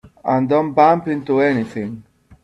And 0.25 0.49
don't 0.49 0.73
bump 0.73 1.07
into 1.09 1.41
anything. 1.41 2.01